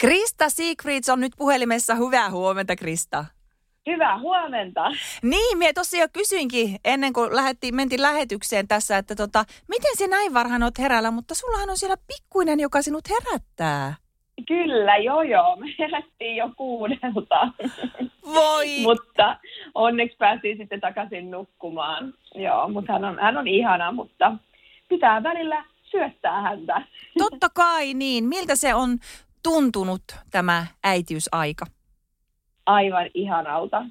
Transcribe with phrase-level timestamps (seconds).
[0.00, 1.94] Krista Secrets on nyt puhelimessa.
[1.94, 3.24] Hyvää huomenta, Krista.
[3.86, 4.90] Hyvää huomenta.
[5.22, 10.06] Niin, minä tosiaan jo kysyinkin ennen kuin lähettiin, mentiin lähetykseen tässä, että tota, miten se
[10.06, 13.94] näin varhain olet herällä, mutta sullahan on siellä pikkuinen, joka sinut herättää.
[14.48, 15.56] Kyllä, joo joo.
[15.56, 17.48] Me herättiin jo kuudelta.
[18.34, 18.66] Voi!
[18.88, 19.36] mutta
[19.74, 22.14] onneksi päästiin sitten takaisin nukkumaan.
[22.34, 24.32] Joo, mutta hän on, hän on ihana, mutta
[24.88, 26.82] pitää välillä syöttää häntä.
[27.18, 28.24] Totta kai niin.
[28.24, 28.98] Miltä se on
[29.42, 31.66] tuntunut tämä äitiysaika?
[32.66, 33.86] Aivan ihanalta.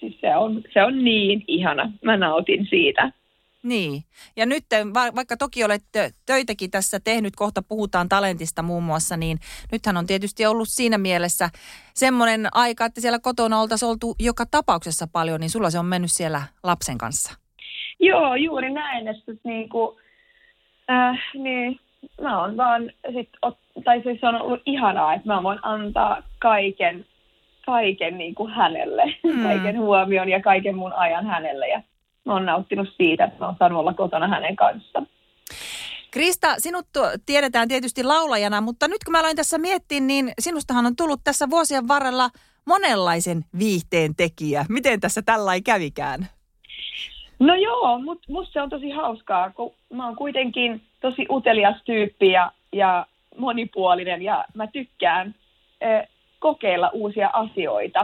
[0.00, 1.92] Siis se on, se on niin ihana.
[2.04, 3.12] Mä nautin siitä.
[3.62, 4.02] Niin.
[4.36, 4.64] Ja nyt
[5.14, 5.82] vaikka toki olet
[6.26, 9.38] töitäkin tässä tehnyt, kohta puhutaan talentista muun muassa, niin
[9.72, 11.48] nythän on tietysti ollut siinä mielessä
[11.94, 16.12] semmoinen aika, että siellä kotona oltaisiin oltu joka tapauksessa paljon, niin sulla se on mennyt
[16.12, 17.34] siellä lapsen kanssa.
[18.00, 19.96] Joo, juuri näin, että niin kuin,
[20.90, 21.80] äh, niin,
[22.20, 23.28] mä oon vaan sit,
[23.84, 27.06] tai siis on ollut ihanaa, että mä voin antaa kaiken,
[27.66, 29.42] kaiken niin kuin hänelle, mm.
[29.42, 31.82] kaiken huomion ja kaiken mun ajan hänelle ja
[32.24, 35.06] mä oon nauttinut siitä, että mä oon saanut olla kotona hänen kanssaan.
[36.10, 36.86] Krista, sinut
[37.26, 41.50] tiedetään tietysti laulajana, mutta nyt kun mä aloin tässä miettiä, niin sinustahan on tullut tässä
[41.50, 42.28] vuosien varrella
[42.66, 44.66] monenlaisen viihteen tekijä.
[44.68, 46.26] Miten tässä tällä ei kävikään?
[47.38, 52.30] No joo, mutta musta se on tosi hauskaa, kun mä oon kuitenkin tosi utelias tyyppi
[52.30, 53.06] ja, ja
[53.36, 55.34] monipuolinen ja mä tykkään
[55.84, 58.00] äh, kokeilla uusia asioita.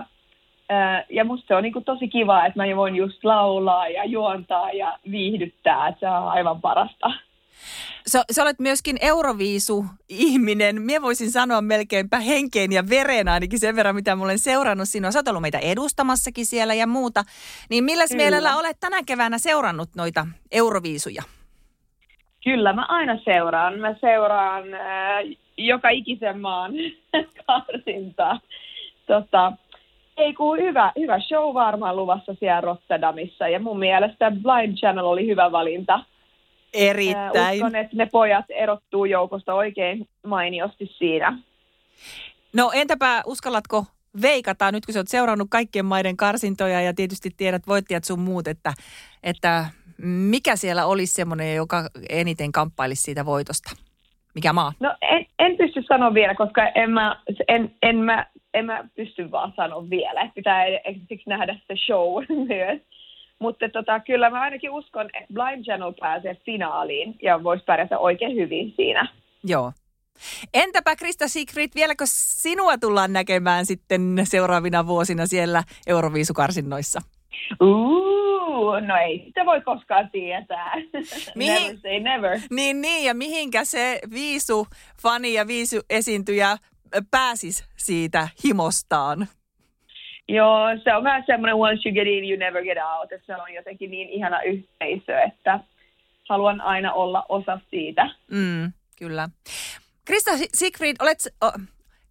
[0.72, 4.72] Äh, ja musta se on niinku tosi kiva, että mä voin just laulaa ja juontaa
[4.72, 7.12] ja viihdyttää, että se on aivan parasta.
[8.06, 10.82] Sä, sä olet myöskin Euroviisu-ihminen.
[10.82, 15.10] Mie voisin sanoa melkeinpä henkeen ja veren ainakin sen verran, mitä mä olen seurannut sinua.
[15.10, 17.24] Sä oot ollut meitä edustamassakin siellä ja muuta.
[17.70, 18.22] Niin milläs Kyllä.
[18.22, 21.22] mielellä olet tänä keväänä seurannut noita Euroviisuja?
[22.46, 23.78] Kyllä, mä aina seuraan.
[23.80, 26.72] Mä seuraan äh, joka ikisen maan
[27.46, 28.40] karsintaa.
[29.06, 29.52] Tota,
[30.16, 33.48] ei kun hyvä, hyvä show varmaan luvassa siellä Rotterdamissa.
[33.48, 36.00] Ja mun mielestä Blind Channel oli hyvä valinta–
[36.76, 37.56] Erittäin.
[37.56, 41.38] Uskon, että ne pojat erottuu joukosta oikein mainiosti siinä.
[42.52, 43.84] No entäpä uskallatko
[44.22, 48.48] veikata, nyt kun sä oot seurannut kaikkien maiden karsintoja ja tietysti tiedät voittajat sun muut,
[48.48, 48.74] että,
[49.22, 49.66] että
[50.02, 53.70] mikä siellä olisi semmoinen, joka eniten kamppailisi siitä voitosta?
[54.34, 54.72] Mikä maa?
[54.80, 59.30] No en, en pysty sanoa vielä, koska en mä, en, en mä, en mä pysty
[59.30, 60.30] vaan sanoa vielä.
[60.34, 60.64] Pitää
[61.08, 62.80] siksi nähdä se show myös.
[63.38, 68.36] Mutta tota, kyllä mä ainakin uskon, että Blind Channel pääsee finaaliin ja voisi pärjätä oikein
[68.36, 69.08] hyvin siinä.
[69.44, 69.72] Joo.
[70.54, 77.00] Entäpä Krista Sigrid, vieläkö sinua tullaan näkemään sitten seuraavina vuosina siellä Euroviisukarsinnoissa?
[77.60, 78.05] Uh,
[78.64, 80.74] no ei sitä voi koskaan tietää.
[81.34, 82.38] Mihin, never say never.
[82.50, 84.66] Niin, niin, ja mihinkä se viisu
[85.02, 86.56] fani ja viisu esiintyjä
[87.10, 89.28] pääsis siitä himostaan?
[90.28, 93.10] Joo, se on vähän semmoinen once you get in, you never get out.
[93.26, 95.60] Se on jotenkin niin ihana yhteisö, että
[96.28, 98.10] haluan aina olla osa siitä.
[98.30, 99.28] Mm, kyllä.
[100.04, 101.18] Krista Siegfried, olet,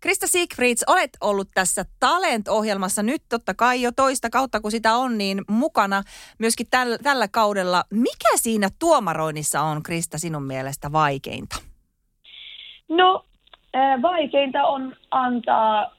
[0.06, 5.18] Krista Siegfrieds, olet ollut tässä Talent-ohjelmassa nyt totta kai jo toista kautta, kun sitä on,
[5.18, 6.02] niin mukana
[6.40, 7.84] myöskin täl, tällä kaudella.
[7.94, 11.56] Mikä siinä tuomaroinnissa on, Krista, sinun mielestä vaikeinta?
[12.90, 13.26] No,
[13.76, 15.96] äh, vaikeinta on antaa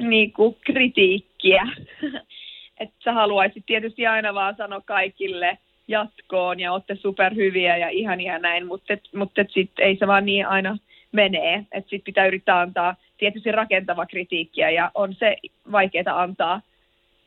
[0.00, 1.62] niinku kritiikkiä.
[2.80, 5.58] että sä haluaisit tietysti aina vaan sanoa kaikille
[5.88, 10.46] jatkoon ja olette superhyviä ja ihania näin, mutta, mutta et sit ei se vaan niin
[10.46, 10.78] aina
[11.12, 11.66] menee.
[11.72, 15.36] Että sitten pitää yrittää antaa tietysti rakentava kritiikkiä ja on se
[15.72, 16.60] vaikeaa antaa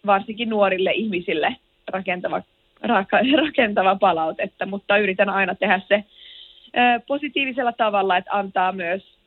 [0.06, 1.56] varsinkin nuorille ihmisille
[1.88, 2.42] rakentava,
[3.46, 6.04] rakentava palautetta, mutta yritän aina tehdä se
[7.08, 9.20] positiivisella tavalla, että antaa myös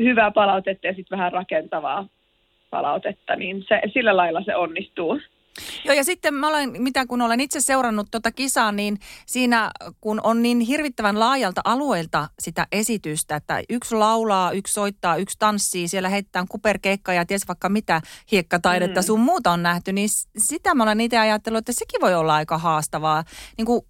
[0.00, 2.06] hyvää palautetta ja sitten vähän rakentavaa
[2.70, 5.20] palautetta, niin se, sillä lailla se onnistuu.
[5.84, 9.70] Joo, ja sitten mä olen, mitä kun olen itse seurannut tuota kisaa, niin siinä
[10.00, 15.88] kun on niin hirvittävän laajalta alueelta sitä esitystä, että yksi laulaa, yksi soittaa, yksi tanssii,
[15.88, 18.00] siellä heitetään kuperkeikkaa ja ties vaikka mitä
[18.32, 19.04] hiekkataidetta mm.
[19.04, 22.58] sun muuta on nähty, niin sitä mä olen itse ajatellut, että sekin voi olla aika
[22.58, 23.24] haastavaa
[23.56, 23.80] niin kuin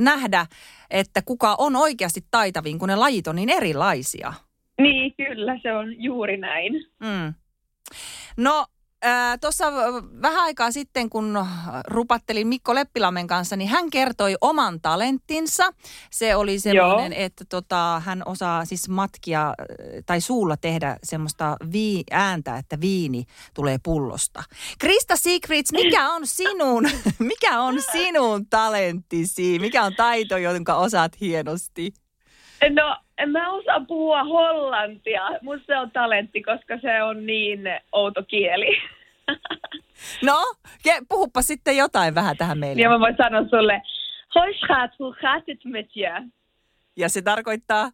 [0.00, 0.46] nähdä,
[0.90, 4.32] että kuka on oikeasti taitavin, kun ne lajit on niin erilaisia.
[4.80, 6.72] Niin, kyllä, se on juuri näin.
[7.00, 7.34] Mm.
[8.36, 8.66] No
[9.06, 9.72] äh, tuossa
[10.22, 11.46] vähän aikaa sitten, kun
[11.86, 15.70] rupattelin Mikko Leppilamen kanssa, niin hän kertoi oman talenttinsa.
[16.10, 17.26] Se oli sellainen, Joo.
[17.26, 19.54] että tota, hän osaa siis matkia
[20.06, 23.24] tai suulla tehdä semmoista vii- ääntä, että viini
[23.54, 24.42] tulee pullosta.
[24.78, 26.84] Krista Secrets, mikä on sinun,
[27.18, 29.58] mikä on sinun talenttisi?
[29.58, 31.92] Mikä on taito, jonka osaat hienosti?
[32.70, 32.96] No
[33.26, 35.22] mä osaa puhua hollantia.
[35.42, 37.60] Musta se on talentti, koska se on niin
[37.92, 38.76] outo kieli.
[40.22, 40.36] No,
[41.08, 42.82] puhuppa sitten jotain vähän tähän meille.
[42.82, 43.82] ja mä voin sanoa sulle,
[44.34, 46.12] Hoi schat, hoe gaat het met je?
[46.96, 47.90] Ja se tarkoittaa,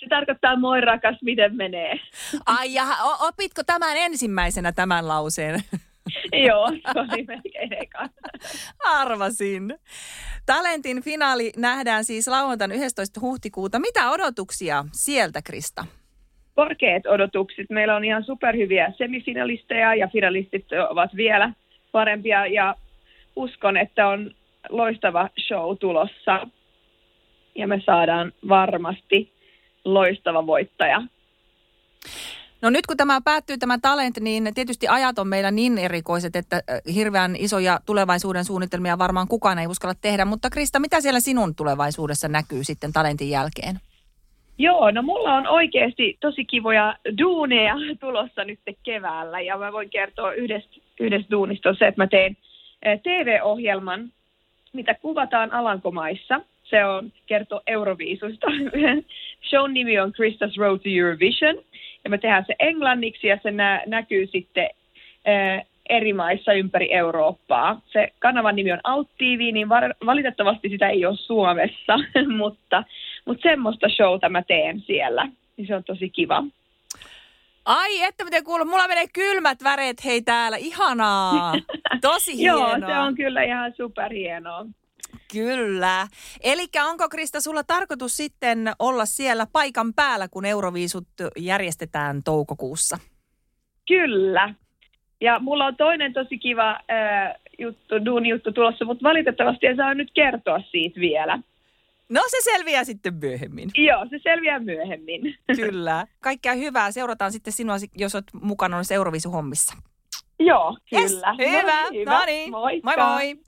[0.00, 2.00] Se tarkoittaa moi rakas, miten menee.
[2.46, 2.84] ai ja
[3.20, 5.60] opitko tämän ensimmäisenä tämän lauseen?
[6.46, 8.08] Joo, se oli melkein eka.
[8.84, 9.74] Arvasin.
[10.46, 13.20] Talentin finaali nähdään siis lauantaina 11.
[13.20, 13.78] huhtikuuta.
[13.78, 15.84] Mitä odotuksia sieltä, Krista?
[16.54, 17.66] Korkeat odotukset.
[17.70, 21.52] Meillä on ihan superhyviä semifinalisteja ja finalistit ovat vielä
[21.92, 22.74] parempia ja
[23.36, 24.30] uskon, että on
[24.68, 26.46] loistava show tulossa.
[27.54, 29.32] Ja me saadaan varmasti
[29.84, 31.02] loistava voittaja.
[32.62, 36.56] No nyt kun tämä päättyy tämä talent, niin tietysti ajat on meillä niin erikoiset, että
[36.56, 40.24] äh, hirveän isoja tulevaisuuden suunnitelmia varmaan kukaan ei uskalla tehdä.
[40.24, 43.80] Mutta Krista, mitä siellä sinun tulevaisuudessa näkyy sitten talentin jälkeen?
[44.58, 50.32] Joo, no mulla on oikeasti tosi kivoja duuneja tulossa nyt keväällä ja mä voin kertoa
[50.32, 52.36] yhdestä, yhdestä duunista on se, että mä teen
[52.82, 54.12] eh, TV-ohjelman,
[54.72, 56.40] mitä kuvataan Alankomaissa.
[56.64, 58.46] Se on kertoo Euroviisusta.
[59.50, 61.56] Shown nimi on Krista's Road to Eurovision
[62.06, 64.70] ja me tehdään se englanniksi ja se nä- näkyy sitten
[65.24, 67.80] eh, eri maissa ympäri Eurooppaa.
[67.92, 71.96] Se kanavan nimi on TV, niin var- valitettavasti sitä ei ole Suomessa,
[72.38, 72.84] mutta,
[73.24, 75.28] mutta semmoista showta mä teen siellä.
[75.56, 76.44] Niin se on tosi kiva.
[77.64, 78.66] Ai, että miten kuuluu.
[78.66, 80.56] Mulla menee kylmät väreet hei täällä.
[80.56, 81.54] Ihanaa.
[82.00, 82.78] Tosi hienoa.
[82.78, 84.66] Joo, se on kyllä ihan superhienoa.
[85.32, 86.06] Kyllä.
[86.42, 91.08] Eli onko Krista sulla tarkoitus sitten olla siellä paikan päällä, kun Euroviisut
[91.38, 92.98] järjestetään toukokuussa?
[93.88, 94.54] Kyllä.
[95.20, 99.94] Ja mulla on toinen tosi kiva äh, juttu, duuni juttu tulossa, mutta valitettavasti en saa
[99.94, 101.38] nyt kertoa siitä vielä.
[102.08, 103.70] No se selviää sitten myöhemmin.
[103.76, 105.34] Joo, se selviää myöhemmin.
[105.56, 106.06] Kyllä.
[106.20, 106.92] Kaikkea hyvää.
[106.92, 109.76] Seurataan sitten sinua, jos olet mukana noissa Euroviisuhommissa.
[110.38, 111.34] Joo, Yes, kyllä.
[111.38, 111.82] hyvä.
[111.82, 112.50] No niin, No niin.
[112.50, 112.96] Moikka.
[112.96, 113.44] Moi moi.